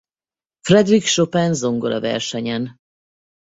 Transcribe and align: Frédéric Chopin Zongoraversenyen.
Frédéric 0.63 1.05
Chopin 1.05 1.53
Zongoraversenyen. 1.53 2.63